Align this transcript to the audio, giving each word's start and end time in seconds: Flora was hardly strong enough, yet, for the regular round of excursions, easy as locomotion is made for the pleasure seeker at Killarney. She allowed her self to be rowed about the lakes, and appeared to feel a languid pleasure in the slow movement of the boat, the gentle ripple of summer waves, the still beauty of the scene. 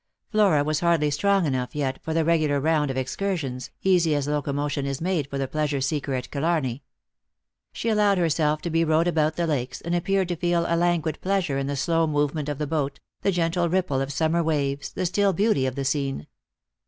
Flora 0.31 0.63
was 0.63 0.79
hardly 0.79 1.11
strong 1.11 1.45
enough, 1.45 1.75
yet, 1.75 1.99
for 2.01 2.11
the 2.11 2.25
regular 2.25 2.59
round 2.59 2.89
of 2.89 2.97
excursions, 2.97 3.69
easy 3.83 4.15
as 4.15 4.27
locomotion 4.27 4.83
is 4.87 4.99
made 4.99 5.29
for 5.29 5.37
the 5.37 5.47
pleasure 5.47 5.79
seeker 5.79 6.15
at 6.15 6.31
Killarney. 6.31 6.81
She 7.71 7.87
allowed 7.87 8.17
her 8.17 8.27
self 8.27 8.63
to 8.63 8.71
be 8.71 8.83
rowed 8.83 9.07
about 9.07 9.35
the 9.35 9.45
lakes, 9.45 9.79
and 9.79 9.93
appeared 9.93 10.29
to 10.29 10.35
feel 10.35 10.65
a 10.67 10.75
languid 10.75 11.21
pleasure 11.21 11.59
in 11.59 11.67
the 11.67 11.75
slow 11.75 12.07
movement 12.07 12.49
of 12.49 12.57
the 12.57 12.65
boat, 12.65 12.99
the 13.21 13.31
gentle 13.31 13.69
ripple 13.69 14.01
of 14.01 14.11
summer 14.11 14.41
waves, 14.41 14.89
the 14.91 15.05
still 15.05 15.33
beauty 15.33 15.67
of 15.67 15.75
the 15.75 15.85
scene. 15.85 16.25